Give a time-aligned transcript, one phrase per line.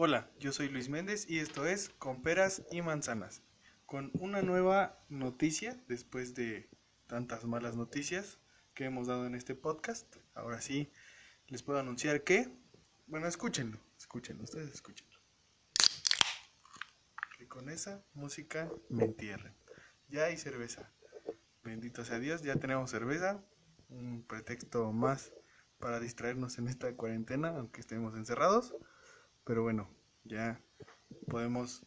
[0.00, 3.42] Hola, yo soy Luis Méndez y esto es Con Peras y Manzanas,
[3.84, 6.70] con una nueva noticia después de
[7.08, 8.38] tantas malas noticias
[8.74, 10.06] que hemos dado en este podcast.
[10.34, 10.92] Ahora sí,
[11.48, 12.48] les puedo anunciar que,
[13.08, 15.18] bueno, escúchenlo, escúchenlo, ustedes escúchenlo.
[17.36, 19.56] Que con esa música me entierren.
[20.06, 20.92] Ya hay cerveza.
[21.64, 23.42] Bendito sea Dios, ya tenemos cerveza,
[23.88, 25.32] un pretexto más
[25.80, 28.76] para distraernos en esta cuarentena, aunque estemos encerrados.
[29.48, 29.88] Pero bueno,
[30.24, 30.60] ya
[31.26, 31.82] podemos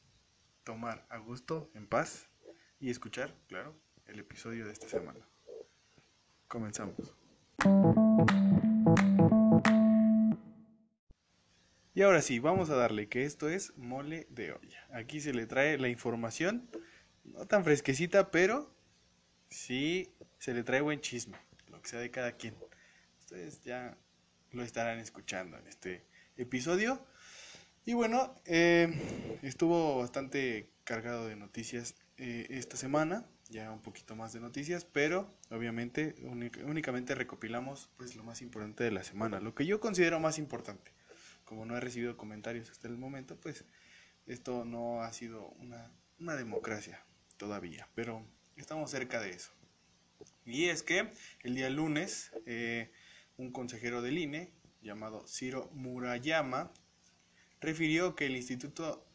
[0.64, 2.28] tomar a gusto, en paz,
[2.80, 5.30] y escuchar, claro, el episodio de esta semana.
[6.48, 7.16] Comenzamos.
[11.94, 14.88] Y ahora sí, vamos a darle que esto es mole de olla.
[14.92, 16.68] Aquí se le trae la información,
[17.26, 18.76] no tan fresquecita, pero
[19.52, 22.56] sí se le trae buen chisme, lo que sea de cada quien.
[23.20, 24.00] Ustedes ya
[24.50, 26.08] lo estarán escuchando en este
[26.38, 27.06] episodio.
[27.84, 28.94] Y bueno, eh,
[29.42, 35.36] estuvo bastante cargado de noticias eh, esta semana, ya un poquito más de noticias, pero
[35.50, 36.14] obviamente
[36.64, 40.92] únicamente recopilamos pues lo más importante de la semana, lo que yo considero más importante.
[41.44, 43.66] Como no he recibido comentarios hasta el momento, pues
[44.28, 47.04] esto no ha sido una, una democracia
[47.38, 48.24] todavía, pero
[48.58, 49.52] estamos cerca de eso.
[50.46, 52.92] Y es que el día lunes eh,
[53.38, 56.72] un consejero del INE llamado Ciro Murayama
[57.62, 59.08] refirió que el Instituto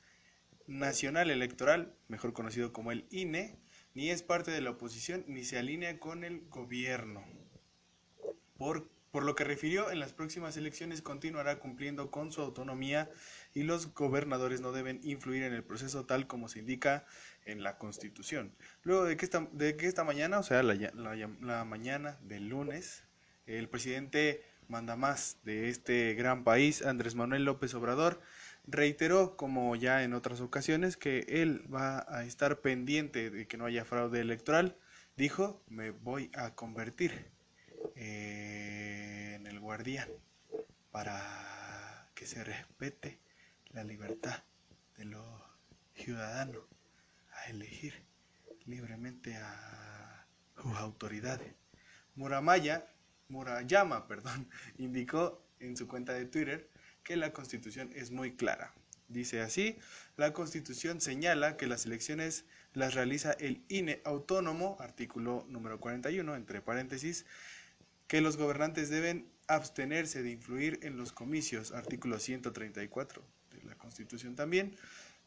[0.66, 3.58] Nacional Electoral, mejor conocido como el INE,
[3.94, 7.24] ni es parte de la oposición ni se alinea con el gobierno.
[8.56, 13.10] Por, por lo que refirió, en las próximas elecciones continuará cumpliendo con su autonomía
[13.54, 17.06] y los gobernadores no deben influir en el proceso tal como se indica
[17.44, 18.54] en la Constitución.
[18.82, 22.48] Luego de que esta, de que esta mañana, o sea, la, la, la mañana del
[22.48, 23.04] lunes,
[23.46, 28.20] el presidente mandamás de este gran país, Andrés Manuel López Obrador,
[28.66, 33.66] reiteró, como ya en otras ocasiones, que él va a estar pendiente de que no
[33.66, 34.76] haya fraude electoral.
[35.16, 37.30] Dijo, me voy a convertir
[37.94, 40.08] en el guardián
[40.90, 43.18] para que se respete
[43.70, 44.42] la libertad
[44.96, 45.24] de los
[45.94, 46.64] ciudadanos
[47.32, 48.04] a elegir
[48.64, 50.26] libremente a
[50.60, 51.54] sus autoridades.
[52.14, 52.86] Muramaya
[53.28, 54.48] Murayama, perdón,
[54.78, 56.68] indicó en su cuenta de Twitter
[57.02, 58.74] que la Constitución es muy clara.
[59.08, 59.78] Dice así,
[60.16, 66.60] la Constitución señala que las elecciones las realiza el INE autónomo, artículo número 41, entre
[66.60, 67.24] paréntesis,
[68.08, 73.22] que los gobernantes deben abstenerse de influir en los comicios, artículo 134
[73.52, 74.76] de la Constitución también.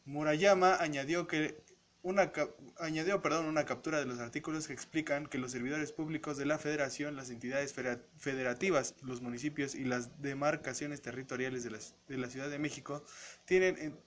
[0.04, 1.62] Murayama añadió que
[2.02, 2.32] una,
[2.78, 6.58] añadió perdón, una captura de los artículos que explican que los servidores públicos de la
[6.58, 7.74] Federación, las entidades
[8.16, 11.78] federativas, los municipios y las demarcaciones territoriales de la,
[12.08, 13.04] de la Ciudad de México
[13.44, 13.98] tienen en,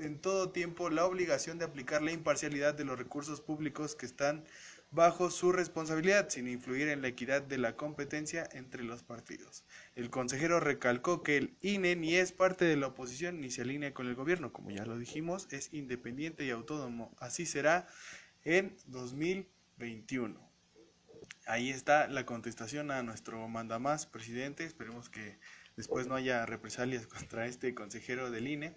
[0.00, 4.44] en todo tiempo la obligación de aplicar la imparcialidad de los recursos públicos que están
[4.92, 9.64] bajo su responsabilidad, sin influir en la equidad de la competencia entre los partidos.
[9.96, 13.94] El consejero recalcó que el INE ni es parte de la oposición ni se alinea
[13.94, 17.16] con el gobierno, como ya lo dijimos, es independiente y autónomo.
[17.18, 17.88] Así será
[18.44, 20.52] en 2021.
[21.46, 24.64] Ahí está la contestación a nuestro mandamás presidente.
[24.64, 25.38] Esperemos que
[25.74, 28.76] después no haya represalias contra este consejero del INE.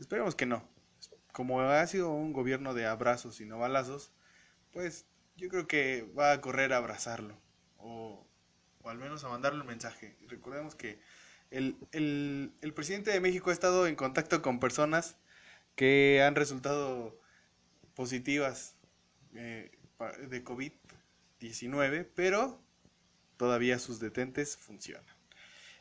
[0.00, 0.66] Esperemos que no.
[1.32, 4.12] Como ha sido un gobierno de abrazos y no balazos,
[4.72, 7.36] pues yo creo que va a correr a abrazarlo
[7.78, 8.26] o,
[8.84, 10.16] al menos a mandarle un mensaje.
[10.28, 11.00] Recordemos que
[11.50, 15.16] el, el, presidente de México ha estado en contacto con personas
[15.76, 17.18] que han resultado
[17.94, 18.76] positivas
[19.34, 19.70] eh,
[20.28, 22.62] de COVID-19, pero
[23.36, 25.04] todavía sus detentes funcionan.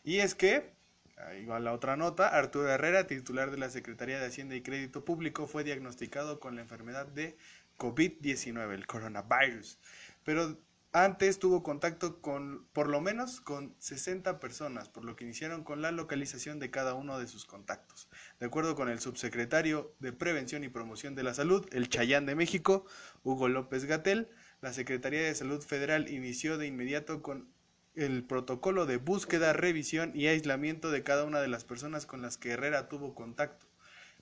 [0.03, 0.73] Y es que,
[1.18, 5.06] ahí va la otra nota, Arturo Herrera, titular de la Secretaría de Hacienda y Crédito
[5.06, 7.38] Público, fue diagnosticado con la enfermedad de
[7.81, 9.80] COVID-19, el coronavirus.
[10.24, 10.59] Pero
[10.94, 15.81] antes tuvo contacto con por lo menos con 60 personas, por lo que iniciaron con
[15.81, 18.08] la localización de cada uno de sus contactos.
[18.40, 22.36] De acuerdo con el subsecretario de Prevención y Promoción de la Salud, el Chayán de
[22.36, 22.86] México,
[23.24, 24.30] Hugo López Gatel,
[24.62, 27.51] la Secretaría de Salud Federal inició de inmediato con
[27.95, 32.38] el protocolo de búsqueda, revisión y aislamiento de cada una de las personas con las
[32.38, 33.66] que Herrera tuvo contacto.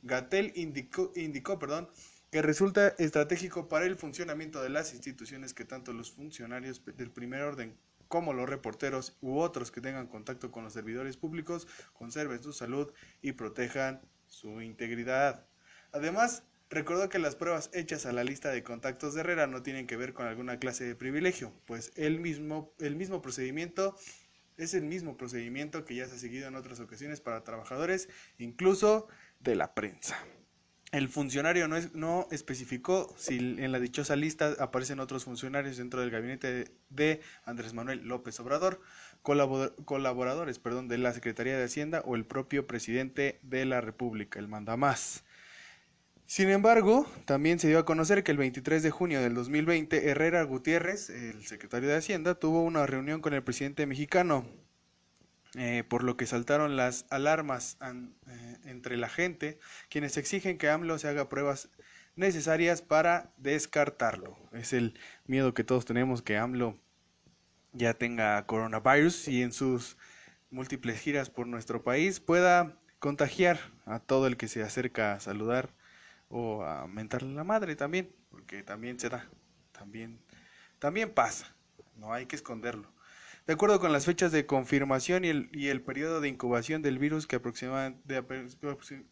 [0.01, 1.89] Gatel indicó, indicó perdón,
[2.31, 7.41] que resulta estratégico para el funcionamiento de las instituciones que tanto los funcionarios del primer
[7.41, 7.77] orden
[8.07, 12.91] como los reporteros u otros que tengan contacto con los servidores públicos conserven su salud
[13.21, 15.45] y protejan su integridad.
[15.91, 19.87] Además, recordó que las pruebas hechas a la lista de contactos de Herrera no tienen
[19.87, 23.95] que ver con alguna clase de privilegio, pues el mismo, el mismo procedimiento
[24.57, 29.07] es el mismo procedimiento que ya se ha seguido en otras ocasiones para trabajadores, incluso
[29.39, 30.17] de la prensa.
[30.91, 36.09] El funcionario no, no, especificó si en la dichosa lista aparecen otros funcionarios dentro del
[36.09, 38.81] gabinete de, Andrés Manuel López Obrador,
[39.21, 44.47] colaboradores perdón, de la Secretaría de Hacienda o el propio presidente de la República, el
[44.47, 45.23] mandamás.
[46.25, 50.43] Sin embargo, también se dio a conocer que el 23 de junio del 2020, Herrera
[50.43, 54.45] Gutiérrez, el secretario de Hacienda, tuvo una reunión con el presidente mexicano,
[55.55, 59.59] eh, por lo que saltaron las alarmas eh, entre la gente,
[59.89, 61.69] quienes exigen que AMLO se haga pruebas
[62.15, 64.37] necesarias para descartarlo.
[64.51, 66.77] Es el miedo que todos tenemos que AMLO
[67.73, 69.97] ya tenga coronavirus y en sus
[70.51, 75.69] múltiples giras por nuestro país pueda contagiar a todo el que se acerca a saludar
[76.29, 79.27] o a mentarle la madre también, porque también se da,
[79.71, 80.19] también,
[80.77, 81.55] también pasa,
[81.95, 82.91] no hay que esconderlo.
[83.49, 86.99] De acuerdo con las fechas de confirmación y el, y el periodo de incubación del
[86.99, 88.23] virus, que aproxima, de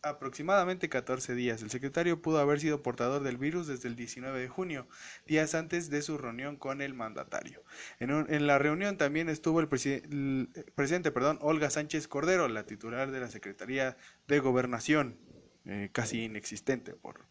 [0.03, 4.47] aproximadamente 14 días, el secretario pudo haber sido portador del virus desde el 19 de
[4.47, 4.87] junio,
[5.25, 7.63] días antes de su reunión con el mandatario.
[7.99, 13.19] En, en la reunión también estuvo el, presidente perdón, Olga Sánchez Cordero, la titular de
[13.19, 13.97] la Secretaría
[14.27, 15.17] de Gobernación,
[15.65, 17.25] eh, casi inexistente por,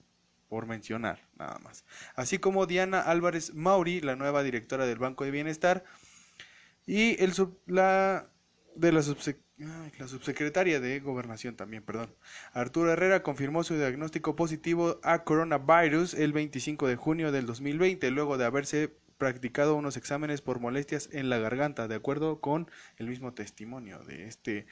[0.49, 1.85] por mencionar nada más.
[2.17, 5.85] Así como Diana Álvarez Mauri, la nueva directora del Banco de Bienestar,
[6.87, 7.33] y el
[7.67, 8.31] la
[8.75, 9.03] de la,
[9.99, 12.15] la subsecretaria de Gobernación también, perdón.
[12.53, 18.39] Arturo Herrera confirmó su diagnóstico positivo a coronavirus el 25 de junio del 2020, luego
[18.39, 23.33] de haberse practicado unos exámenes por molestias en la garganta, de acuerdo con el mismo
[23.33, 24.67] testimonio de este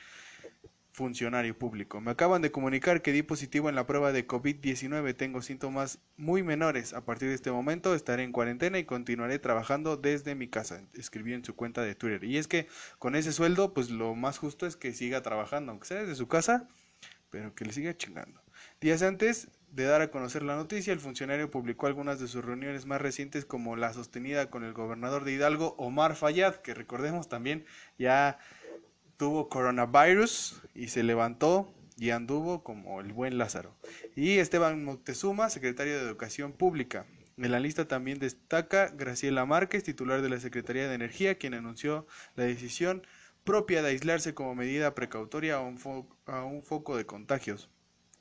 [0.94, 2.00] funcionario público.
[2.00, 5.16] Me acaban de comunicar que di positivo en la prueba de COVID-19.
[5.16, 6.94] Tengo síntomas muy menores.
[6.94, 11.34] A partir de este momento estaré en cuarentena y continuaré trabajando desde mi casa, escribió
[11.34, 12.22] en su cuenta de Twitter.
[12.22, 12.68] Y es que
[13.00, 16.28] con ese sueldo, pues lo más justo es que siga trabajando, aunque sea desde su
[16.28, 16.68] casa,
[17.28, 18.40] pero que le siga chingando.
[18.80, 22.86] Días antes de dar a conocer la noticia, el funcionario publicó algunas de sus reuniones
[22.86, 27.64] más recientes como la sostenida con el gobernador de Hidalgo, Omar Fayad, que recordemos también
[27.98, 28.38] ya
[29.16, 33.76] tuvo coronavirus y se levantó y anduvo como el buen Lázaro.
[34.16, 37.06] Y Esteban Moctezuma, secretario de Educación Pública.
[37.36, 42.06] En la lista también destaca Graciela Márquez, titular de la Secretaría de Energía, quien anunció
[42.36, 43.06] la decisión
[43.44, 45.78] propia de aislarse como medida precautoria a un,
[46.26, 47.70] a un foco de contagios,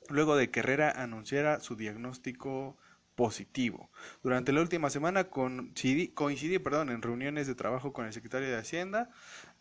[0.08, 2.76] luego de que Herrera anunciara su diagnóstico
[3.14, 3.90] positivo.
[4.22, 8.56] Durante la última semana coincidí, coincidí perdón, en reuniones de trabajo con el secretario de
[8.56, 9.10] Hacienda,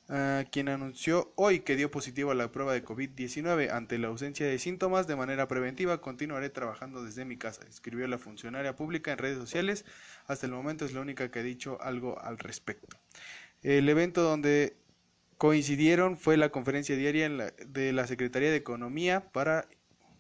[0.08, 3.72] quien anunció hoy que dio positivo a la prueba de COVID-19.
[3.72, 8.18] Ante la ausencia de síntomas, de manera preventiva, continuaré trabajando desde mi casa, escribió la
[8.18, 9.86] funcionaria pública en redes sociales.
[10.28, 12.98] Hasta el momento es la única que ha dicho algo al respecto.
[13.62, 14.76] El evento donde
[15.38, 19.68] coincidieron fue la conferencia diaria de la Secretaría de Economía para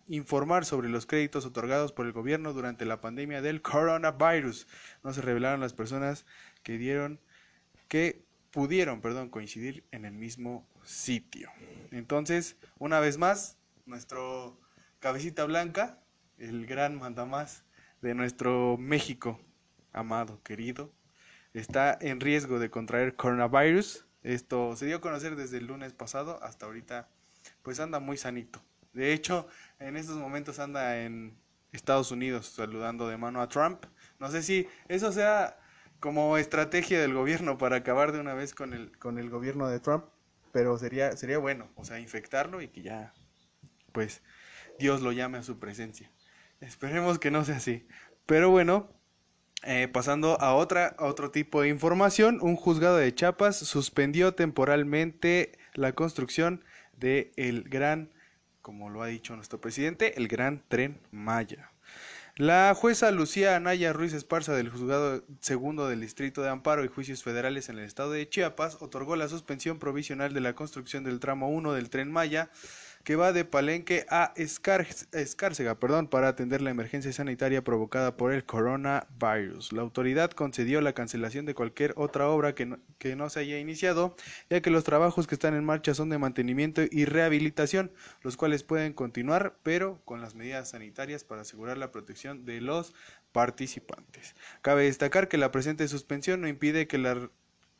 [0.07, 4.67] informar sobre los créditos otorgados por el gobierno durante la pandemia del coronavirus.
[5.03, 6.25] No se revelaron las personas
[6.61, 7.19] que dieron
[7.87, 11.49] que pudieron, perdón, coincidir en el mismo sitio.
[11.91, 13.57] Entonces, una vez más,
[13.87, 14.59] nuestro
[14.99, 15.99] cabecita blanca,
[16.37, 17.65] el gran mandamás
[18.01, 19.41] de nuestro México,
[19.91, 20.93] amado, querido,
[21.53, 24.05] está en riesgo de contraer coronavirus.
[24.21, 27.09] Esto se dio a conocer desde el lunes pasado hasta ahorita,
[27.63, 28.63] pues anda muy sanito.
[28.93, 29.47] De hecho,
[29.79, 31.35] en estos momentos anda en
[31.71, 33.83] Estados Unidos saludando de mano a Trump.
[34.19, 35.57] No sé si eso sea
[36.03, 39.79] como estrategia del gobierno para acabar de una vez con el, con el gobierno de
[39.79, 40.03] Trump,
[40.51, 43.13] pero sería, sería bueno, o sea, infectarlo y que ya,
[43.93, 44.21] pues,
[44.77, 46.11] Dios lo llame a su presencia.
[46.59, 47.87] Esperemos que no sea así.
[48.25, 48.89] Pero bueno,
[49.63, 55.93] eh, pasando a, otra, otro tipo de información, un juzgado de Chiapas suspendió temporalmente la
[55.93, 56.65] construcción
[56.97, 58.11] de el gran,
[58.61, 61.72] como lo ha dicho nuestro presidente, el gran tren Maya.
[62.35, 67.21] La jueza Lucía Anaya Ruiz Esparza del Juzgado Segundo del Distrito de Amparo y Juicios
[67.21, 71.49] Federales en el estado de Chiapas otorgó la suspensión provisional de la construcción del tramo
[71.49, 72.49] 1 del tren Maya
[73.03, 78.45] que va de Palenque a Escárcega perdón, para atender la emergencia sanitaria provocada por el
[78.45, 79.73] coronavirus.
[79.73, 83.59] La autoridad concedió la cancelación de cualquier otra obra que no, que no se haya
[83.59, 84.15] iniciado,
[84.49, 87.91] ya que los trabajos que están en marcha son de mantenimiento y rehabilitación,
[88.21, 92.93] los cuales pueden continuar, pero con las medidas sanitarias para asegurar la protección de los
[93.31, 94.35] participantes.
[94.61, 97.29] Cabe destacar que la presente suspensión no impide que la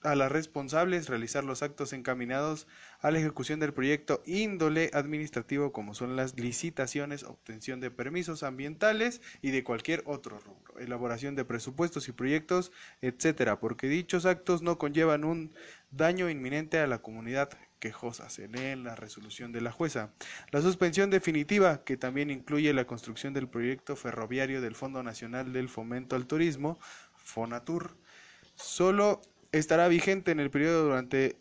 [0.04, 2.68] a las responsables realizar los actos encaminados
[3.00, 9.22] a la ejecución del proyecto índole administrativo como son las licitaciones, obtención de permisos ambientales
[9.42, 14.78] y de cualquier otro rubro, elaboración de presupuestos y proyectos, etcétera, porque dichos actos no
[14.78, 15.54] conllevan un
[15.92, 18.32] daño inminente a la comunidad quejosas.
[18.32, 20.14] Se lee en la resolución de la jueza.
[20.52, 25.68] La suspensión definitiva, que también incluye la construcción del proyecto ferroviario del Fondo Nacional del
[25.68, 26.80] Fomento al Turismo,
[27.18, 27.98] FONATUR,
[28.56, 29.22] solo
[29.54, 31.38] estará vigente en el periodo durante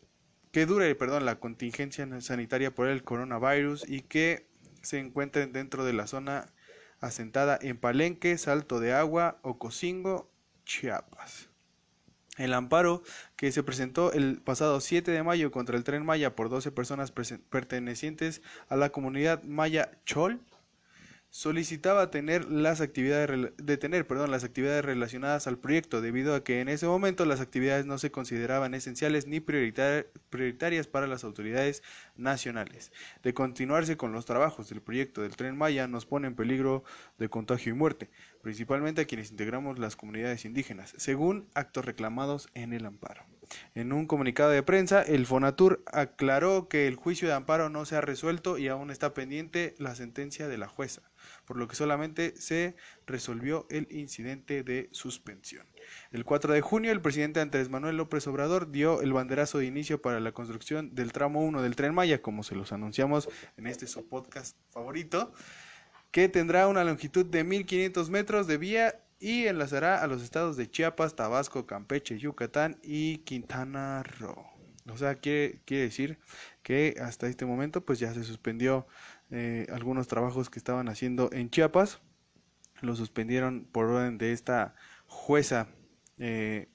[0.53, 4.47] que dure perdón, la contingencia sanitaria por el coronavirus y que
[4.83, 6.53] se encuentren dentro de la zona
[7.01, 10.31] asentada en Palenque, Salto de Agua, Ocosingo,
[10.65, 11.49] Chiapas.
[12.37, 13.03] El amparo
[13.37, 17.13] que se presentó el pasado 7 de mayo contra el tren Maya por 12 personas
[17.13, 20.41] pertenecientes a la comunidad Maya Chol
[21.33, 26.69] solicitaba tener las actividades detener perdón, las actividades relacionadas al proyecto debido a que en
[26.69, 31.83] ese momento las actividades no se consideraban esenciales ni prioritarias para las autoridades
[32.17, 32.93] nacionales.
[33.23, 36.85] De continuarse con los trabajos del proyecto del tren Maya nos pone en peligro
[37.17, 38.11] de contagio y muerte,
[38.43, 43.32] principalmente a quienes integramos las comunidades indígenas, según actos reclamados en el amparo.
[43.75, 47.97] En un comunicado de prensa, el Fonatur aclaró que el juicio de amparo no se
[47.97, 51.03] ha resuelto y aún está pendiente la sentencia de la jueza,
[51.45, 55.67] por lo que solamente se resolvió el incidente de suspensión.
[56.11, 60.01] El 4 de junio, el presidente Andrés Manuel López Obrador dio el banderazo de inicio
[60.01, 63.87] para la construcción del tramo 1 del tren Maya, como se los anunciamos en este
[63.87, 65.33] su podcast favorito,
[66.11, 70.69] que tendrá una longitud de 1500 metros de vía y enlazará a los estados de
[70.69, 74.45] Chiapas, Tabasco, Campeche, Yucatán y Quintana Roo.
[74.91, 76.19] O sea, quiere, quiere decir
[76.65, 78.85] que hasta este momento pues ya se suspendió
[79.31, 82.01] eh, algunos trabajos que estaban haciendo en Chiapas.
[82.81, 84.75] Lo suspendieron por orden de esta
[85.07, 85.69] jueza
[86.19, 86.69] eh,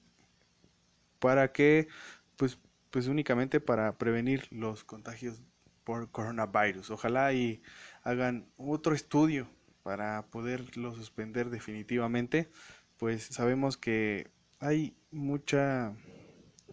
[1.18, 1.88] para que
[2.36, 2.58] pues,
[2.90, 5.42] pues únicamente para prevenir los contagios
[5.84, 6.92] por coronavirus.
[6.92, 7.60] Ojalá y
[8.04, 9.50] hagan otro estudio
[9.88, 12.50] para poderlo suspender definitivamente,
[12.98, 14.30] pues sabemos que
[14.60, 15.94] hay mucha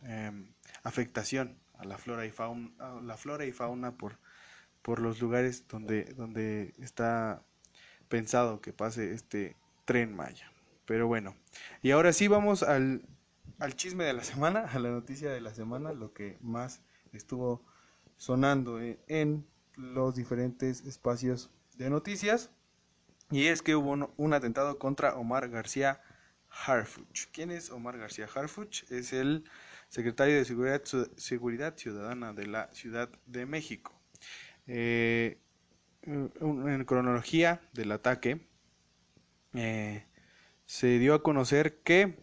[0.02, 0.52] em,
[0.84, 4.20] afectación a la flora y fauna, a la flora y fauna por,
[4.82, 7.42] por los lugares donde, donde está
[8.10, 9.56] pensado que pase este
[9.86, 10.52] tren Maya.
[10.86, 11.38] Pero bueno,
[11.82, 13.08] y ahora sí vamos al,
[13.60, 16.82] al chisme de la semana, a la noticia de la semana, lo que más
[17.14, 17.64] estuvo
[18.18, 22.52] sonando en los diferentes espacios de noticias.
[23.32, 26.02] Y es que hubo un, atentado contra Omar García
[26.50, 27.28] Harfuch.
[27.32, 28.84] ¿Quién es Omar García Harfuch?
[28.92, 29.44] Es el
[29.90, 30.46] secretario de
[31.18, 34.00] Seguridad, Ciudadana de la Ciudad de México.
[34.68, 35.40] Eh,
[36.04, 38.48] en cronología del ataque,
[39.54, 40.06] eh,
[40.66, 42.18] se dio a conocer que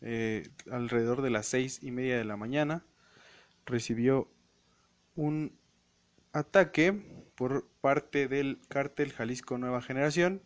[0.00, 2.84] eh, alrededor de las seis y media de la mañana
[3.66, 4.28] recibió
[5.14, 5.58] un
[6.32, 10.42] ataque por parte del cártel Jalisco Nueva Generación.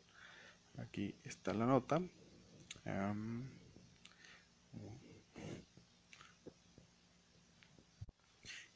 [0.78, 2.00] Aquí está la nota.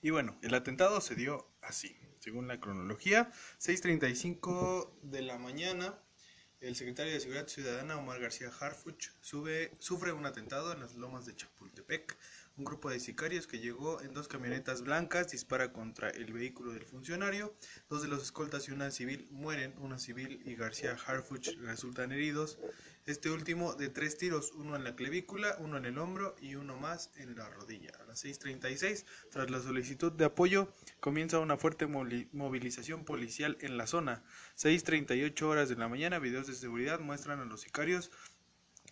[0.02, 5.98] y bueno, el atentado se dio así, según la cronología, 6.35 de la mañana.
[6.60, 11.24] El secretario de Seguridad Ciudadana, Omar García Harfuch, sube, sufre un atentado en las lomas
[11.24, 12.18] de Chapultepec.
[12.60, 16.84] Un grupo de sicarios que llegó en dos camionetas blancas dispara contra el vehículo del
[16.84, 17.54] funcionario.
[17.88, 22.58] Dos de los escoltas y una civil mueren, una civil y García Harfuch resultan heridos.
[23.06, 26.76] Este último de tres tiros, uno en la clavícula, uno en el hombro y uno
[26.76, 27.92] más en la rodilla.
[27.98, 33.86] A las 6.36, tras la solicitud de apoyo, comienza una fuerte movilización policial en la
[33.86, 34.22] zona.
[34.58, 38.10] 6.38 horas de la mañana, videos de seguridad muestran a los sicarios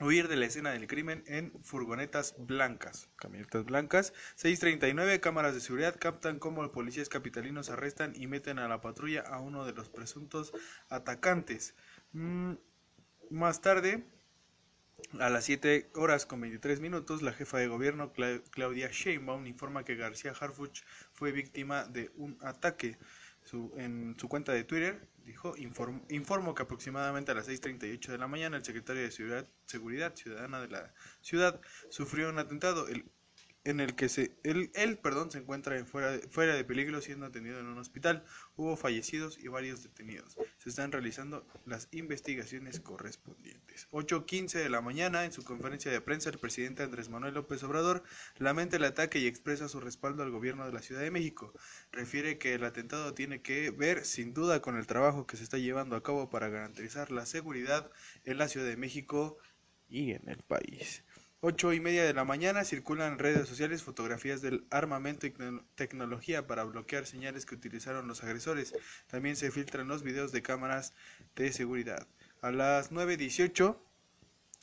[0.01, 4.13] Huir de la escena del crimen en furgonetas blancas, camionetas blancas.
[4.37, 9.41] 639 cámaras de seguridad captan cómo policías capitalinos arrestan y meten a la patrulla a
[9.41, 10.53] uno de los presuntos
[10.89, 11.75] atacantes.
[12.13, 12.53] Mm,
[13.31, 14.05] más tarde,
[15.19, 18.13] a las 7 horas con 23 minutos, la jefa de gobierno
[18.51, 22.99] Claudia Sheinbaum informa que García Harfuch fue víctima de un ataque.
[23.77, 25.55] en su cuenta de Twitter dijo,
[26.09, 29.11] informo que aproximadamente a las 6.38 de la mañana el secretario de
[29.67, 32.89] Seguridad Ciudadana de la ciudad sufrió un atentado.
[32.89, 33.05] El
[33.69, 37.61] en el que se, él, perdón, se encuentra fuera de, fuera de peligro siendo atendido
[37.61, 38.25] en un hospital.
[38.57, 40.37] Hubo fallecidos y varios detenidos.
[40.57, 43.89] Se están realizando las investigaciones correspondientes.
[43.91, 48.03] 8.15 de la mañana, en su conferencia de prensa, el presidente Andrés Manuel López Obrador
[48.39, 51.53] lamenta el ataque y expresa su respaldo al gobierno de la Ciudad de México.
[51.93, 55.59] Refiere que el atentado tiene que ver sin duda con el trabajo que se está
[55.59, 57.91] llevando a cabo para garantizar la seguridad
[58.25, 59.37] en la Ciudad de México
[59.89, 61.05] y en el país.
[61.41, 65.35] Ocho y media de la mañana circulan en redes sociales fotografías del armamento y
[65.77, 68.75] tecnología para bloquear señales que utilizaron los agresores.
[69.07, 70.95] También se filtran los videos de cámaras
[71.37, 72.09] de seguridad.
[72.41, 73.77] A las 9.18,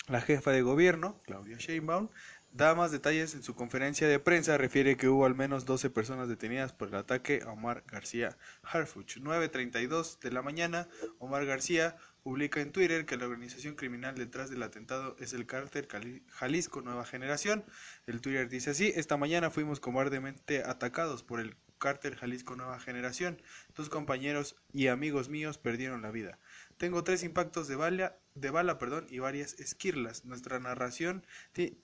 [0.10, 2.10] la jefa de gobierno, Claudia Sheinbaum,
[2.51, 4.58] da más detalles en su conferencia de prensa.
[4.58, 9.20] Refiere que hubo al menos 12 personas detenidas por el ataque a Omar García Harfuch.
[9.20, 10.89] 9.32 de la mañana,
[11.20, 15.88] Omar García publica en Twitter que la organización criminal detrás del atentado es el cártel
[16.32, 17.63] Jalisco Nueva Generación.
[18.08, 23.39] El Twitter dice así, esta mañana fuimos cobardemente atacados por el cártel Jalisco Nueva Generación.
[23.75, 26.39] Dos compañeros y amigos míos perdieron la vida.
[26.77, 30.25] Tengo tres impactos de bala, de bala perdón, y varias esquirlas.
[30.25, 31.27] Nuestra narración,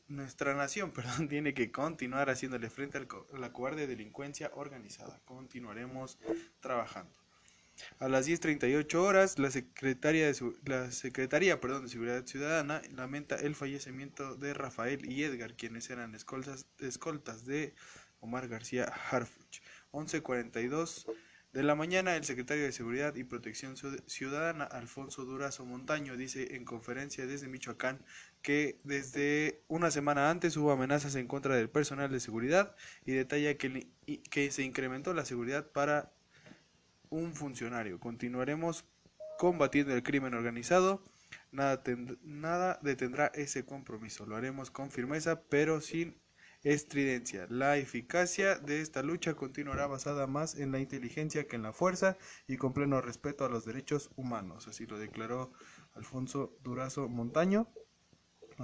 [0.07, 5.21] nuestra nación perdón, tiene que continuar haciéndole frente a la cobarde delincuencia organizada.
[5.23, 6.17] Continuaremos
[6.61, 7.13] trabajando.
[7.99, 13.55] A las 10.38 horas, la, Secretaría de, la Secretaría perdón, de Seguridad Ciudadana lamenta el
[13.55, 17.73] fallecimiento de Rafael y Edgar, quienes eran escoltas, escoltas de
[18.19, 19.61] Omar García Harfuch.
[19.91, 21.05] 11.42
[21.53, 23.75] de la mañana, el secretario de Seguridad y Protección
[24.05, 27.99] Ciudadana, Alfonso Durazo Montaño, dice en conferencia desde Michoacán
[28.41, 32.73] que desde una semana antes hubo amenazas en contra del personal de seguridad
[33.05, 33.87] y detalla que,
[34.29, 36.13] que se incrementó la seguridad para
[37.11, 37.99] un funcionario.
[37.99, 38.85] Continuaremos
[39.37, 41.03] combatiendo el crimen organizado.
[41.51, 41.83] Nada,
[42.23, 44.25] nada detendrá ese compromiso.
[44.25, 46.19] Lo haremos con firmeza, pero sin
[46.63, 47.47] estridencia.
[47.49, 52.17] La eficacia de esta lucha continuará basada más en la inteligencia que en la fuerza
[52.47, 54.67] y con pleno respeto a los derechos humanos.
[54.67, 55.51] Así lo declaró
[55.93, 57.67] Alfonso Durazo Montaño.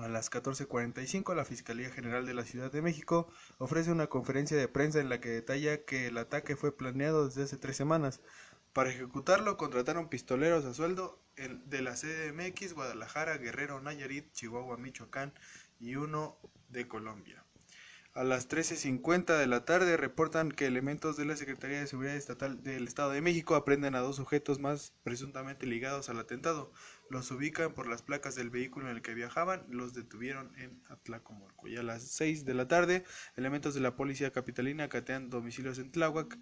[0.03, 3.27] A las 14:45, la Fiscalía General de la Ciudad de México
[3.57, 7.43] ofrece una conferencia de prensa en la que detalla que el ataque fue planeado desde
[7.43, 8.21] hace tres semanas.
[8.73, 15.33] Para ejecutarlo, contrataron pistoleros a sueldo de la CDMX, Guadalajara, Guerrero, Nayarit, Chihuahua, Michoacán
[15.79, 16.37] y uno
[16.69, 17.43] de Colombia.
[18.17, 22.63] A las 13.50 de la tarde reportan que elementos de la Secretaría de Seguridad Estatal
[22.63, 26.73] del Estado de México aprenden a dos sujetos más presuntamente ligados al atentado.
[27.11, 31.67] Los ubican por las placas del vehículo en el que viajaban, los detuvieron en Atlacomulco.
[31.67, 33.03] Y a las 6 de la tarde,
[33.35, 36.39] elementos de la policía capitalina catean domicilios en Tláhuac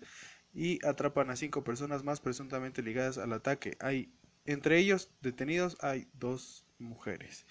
[0.53, 3.75] y atrapan a cinco personas más presuntamente ligadas al ataque.
[3.81, 4.13] Hay
[4.45, 7.45] entre ellos detenidos hay dos mujeres.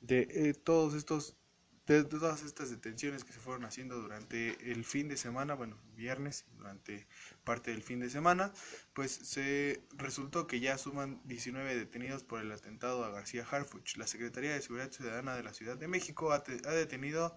[0.00, 1.36] De eh, todos estos
[1.92, 6.44] de todas estas detenciones que se fueron haciendo durante el fin de semana, bueno, viernes,
[6.56, 7.06] durante
[7.44, 8.52] parte del fin de semana,
[8.92, 13.96] pues se resultó que ya suman 19 detenidos por el atentado a García Harfuch.
[13.96, 17.34] La Secretaría de Seguridad Ciudadana de la Ciudad de México ha, ha detenido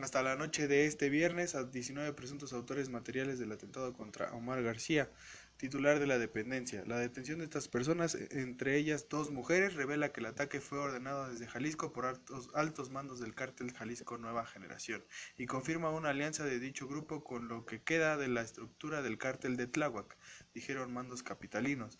[0.00, 4.62] hasta la noche de este viernes a 19 presuntos autores materiales del atentado contra Omar
[4.62, 5.08] García
[5.64, 6.84] titular de la dependencia.
[6.86, 10.78] La detención de estas personas, e, entre ellas dos mujeres, revela que el ataque fue
[10.78, 15.02] ordenado desde Jalisco por altos, altos mandos del cártel Jalisco Nueva Generación
[15.38, 19.16] y confirma una alianza de dicho grupo con lo que queda de la estructura del
[19.16, 20.18] cártel de Tláhuac,
[20.52, 21.98] dijeron mandos capitalinos.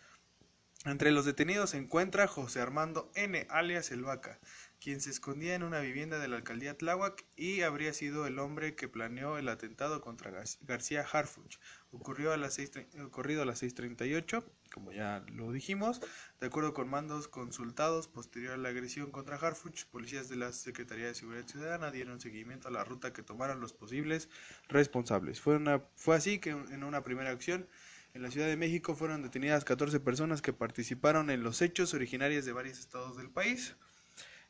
[0.87, 4.39] Entre los detenidos se encuentra José Armando N., alias El Vaca,
[4.79, 8.75] quien se escondía en una vivienda de la alcaldía Tláhuac y habría sido el hombre
[8.75, 11.57] que planeó el atentado contra García Harfuch.
[11.91, 12.59] Ocurrió a las
[13.03, 14.45] ocurrido a las 6.38,
[14.75, 16.03] como ya lo dijimos.
[16.39, 21.07] De acuerdo con mandos consultados posterior a la agresión contra Harfuch, policías de la Secretaría
[21.07, 24.29] de Seguridad Ciudadana dieron seguimiento a la ruta que tomaron los posibles
[24.69, 25.41] responsables.
[25.41, 27.67] Fue, una, fue así que en una primera acción
[28.15, 32.45] en la Ciudad de México fueron detenidas 14 personas que participaron en los hechos originarias
[32.45, 33.77] de varios estados del país.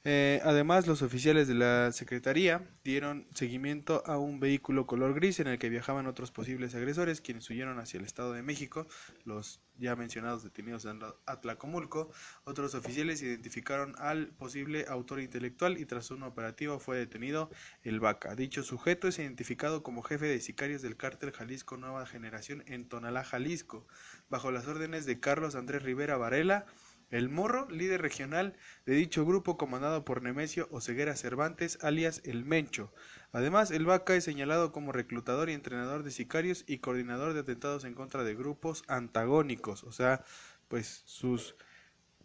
[0.07, 5.47] Eh, además, los oficiales de la Secretaría dieron seguimiento a un vehículo color gris en
[5.47, 8.87] el que viajaban otros posibles agresores, quienes huyeron hacia el Estado de México,
[9.25, 12.11] los ya mencionados detenidos en Atlacomulco.
[12.45, 17.51] Otros oficiales identificaron al posible autor intelectual y tras un operativo fue detenido
[17.83, 18.35] el Vaca.
[18.37, 23.25] Dicho sujeto es identificado como jefe de sicarios del cártel Jalisco Nueva Generación en Tonalá,
[23.25, 23.87] Jalisco,
[24.29, 26.67] bajo las órdenes de Carlos Andrés Rivera Varela,
[27.11, 32.93] el Morro, líder regional de dicho grupo comandado por Nemesio Oseguera Cervantes, alias El Mencho.
[33.33, 37.85] Además, el Vaca es señalado como reclutador y entrenador de sicarios y coordinador de atentados
[37.85, 40.25] en contra de grupos antagónicos, o sea,
[40.69, 41.57] pues sus,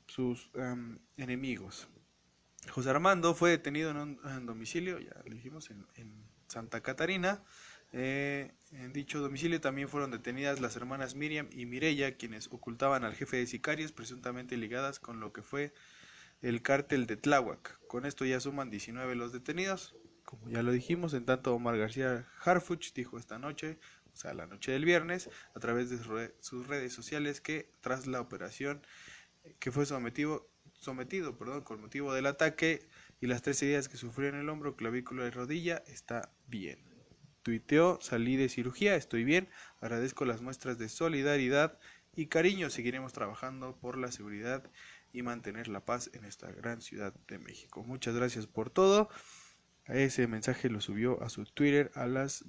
[0.07, 1.87] sus em, enemigos.
[2.69, 7.43] José Armando fue detenido en un domicilio, ya lo dijimos, en, en Santa Catarina,
[7.91, 13.15] eh, en dicho domicilio también fueron detenidas las hermanas Miriam y Mirella, quienes ocultaban al
[13.15, 15.73] jefe de sicarios, presuntamente ligadas con lo que fue
[16.41, 17.79] el cártel de Tláhuac.
[17.87, 19.95] Con esto ya suman 19 los detenidos.
[20.23, 23.79] Como ya lo dijimos, en tanto Omar García Harfuch dijo esta noche,
[24.13, 25.97] o sea, la noche del viernes, a través de
[26.39, 28.81] sus redes sociales que tras la operación
[29.59, 32.87] que fue sometido, sometido perdón, con motivo del ataque
[33.21, 36.88] y las tres heridas que sufrió en el hombro, clavícula y rodilla, está bien.
[37.43, 39.49] Tuiteo, salí de cirugía, estoy bien,
[39.81, 41.77] agradezco las muestras de solidaridad
[42.15, 42.69] y cariño.
[42.69, 44.63] Seguiremos trabajando por la seguridad
[45.13, 47.83] y mantener la paz en esta gran ciudad de México.
[47.83, 49.09] Muchas gracias por todo.
[49.87, 52.45] Ese mensaje lo subió a su Twitter a las,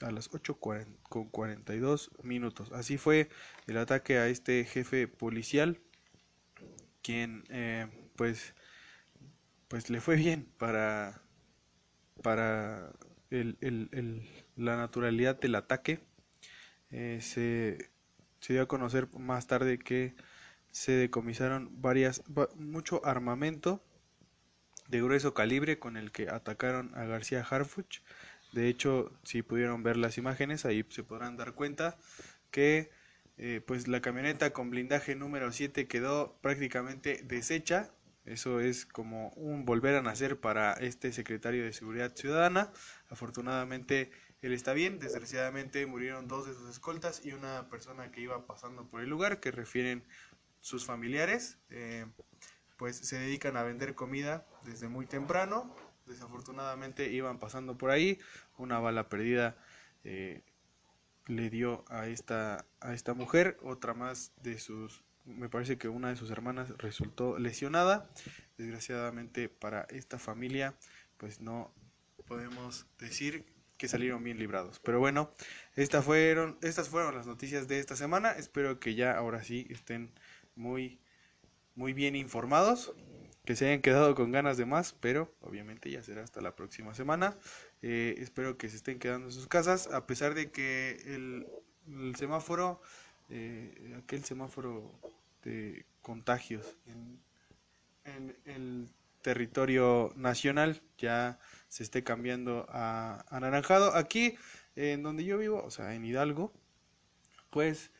[0.00, 2.72] a las 8 con 42 minutos.
[2.72, 3.28] Así fue
[3.68, 5.80] el ataque a este jefe policial,
[7.00, 8.54] quien eh, pues,
[9.68, 11.22] pues le fue bien para,
[12.20, 12.92] para
[13.32, 14.22] el, el,
[14.56, 16.00] la naturalidad del ataque.
[16.90, 17.90] Eh, se,
[18.40, 20.14] se dio a conocer más tarde que
[20.70, 22.22] se decomisaron varias,
[22.56, 23.82] mucho armamento
[24.88, 28.00] de grueso calibre con el que atacaron a García Harfuch.
[28.52, 31.96] De hecho, si pudieron ver las imágenes, ahí se podrán dar cuenta
[32.50, 32.90] que
[33.38, 37.90] eh, pues la camioneta con blindaje número 7 quedó prácticamente deshecha.
[38.24, 42.72] Eso es como un volver a nacer para este secretario de Seguridad Ciudadana.
[43.08, 44.10] Afortunadamente
[44.42, 48.88] él está bien, desgraciadamente murieron dos de sus escoltas y una persona que iba pasando
[48.88, 50.04] por el lugar que refieren
[50.60, 51.58] sus familiares.
[51.70, 52.06] Eh,
[52.76, 55.74] pues se dedican a vender comida desde muy temprano.
[56.06, 58.18] Desafortunadamente iban pasando por ahí,
[58.58, 59.56] una bala perdida
[60.02, 60.42] eh,
[61.26, 66.08] le dio a esta, a esta mujer, otra más de sus, me parece que una
[66.08, 68.10] de sus hermanas resultó lesionada.
[68.58, 70.74] Desgraciadamente para esta familia,
[71.16, 71.72] pues no
[72.26, 73.44] podemos decir
[73.76, 74.78] que salieron bien librados.
[74.80, 75.32] Pero bueno,
[75.74, 78.32] estas fueron, estas fueron las noticias de esta semana.
[78.32, 80.12] Espero que ya ahora sí estén
[80.54, 81.00] muy
[81.74, 82.92] muy bien informados,
[83.44, 86.94] que se hayan quedado con ganas de más, pero obviamente ya será hasta la próxima
[86.94, 87.36] semana.
[87.82, 91.46] Eh, espero que se estén quedando en sus casas, a pesar de que el,
[92.16, 92.80] semáforo,
[93.32, 94.92] eh, aquel semáforo
[95.42, 97.20] de contagios en,
[98.44, 98.88] el
[99.22, 103.94] territorio nacional ya se esté cambiando a anaranjado.
[103.94, 104.36] Aquí,
[104.74, 106.52] en donde yo vivo, o sea, en Hidalgo,
[107.50, 107.92] pues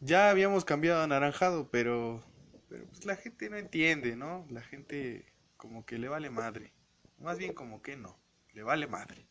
[0.00, 2.22] ya habíamos cambiado a anaranjado, pero
[2.68, 4.46] pero pues la gente no entiende, ¿no?
[4.50, 6.72] La gente como que le vale madre.
[7.18, 8.18] Más bien como que no,
[8.52, 9.26] le vale madre.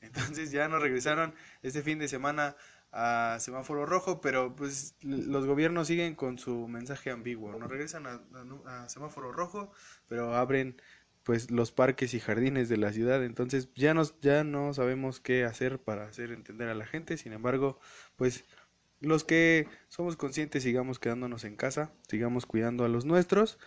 [0.00, 2.56] Entonces ya nos regresaron este fin de semana
[2.92, 7.56] a semáforo rojo, pero pues los gobiernos siguen con su mensaje ambiguo.
[7.56, 9.72] Nos regresan a, semáforo rojo,
[10.08, 10.80] pero abren
[11.22, 13.24] pues los parques y jardines de la ciudad.
[13.24, 17.16] Entonces ya nos ya no sabemos qué hacer para hacer entender a la gente.
[17.16, 17.78] Sin embargo,
[18.16, 18.44] pues
[19.00, 23.58] los que somos conscientes sigamos quedándonos en casa, sigamos cuidando a los nuestros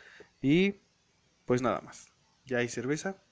[0.41, 0.81] y
[1.45, 2.09] pues nada más.
[2.45, 3.23] Ya hay cerveza,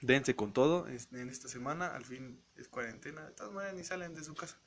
[0.00, 4.14] dense con todo en esta semana, al fin es cuarentena, de todas maneras ni salen
[4.14, 4.58] de su casa.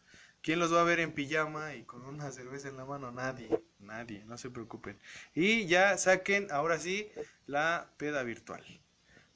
[0.42, 3.12] ¿Quién los va a ver en pijama y con una cerveza en la mano?
[3.12, 4.98] Nadie, nadie, no se preocupen.
[5.36, 7.12] Y ya saquen ahora sí
[7.46, 8.64] la peda virtual.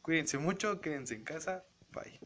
[0.02, 2.20] Cuídense mucho, quédense en casa, bye.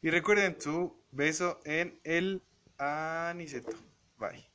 [0.00, 2.42] Y recuerden su beso en el
[2.78, 3.76] aniceto.
[4.18, 4.48] Bye.